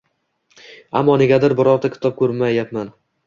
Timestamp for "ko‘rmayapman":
2.23-2.93